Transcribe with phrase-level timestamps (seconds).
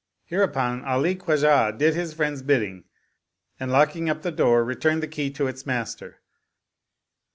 [0.25, 2.85] Hereupon Ali Khwajah did his friend's bidding
[3.59, 6.21] and locking up the door returned the key to its master.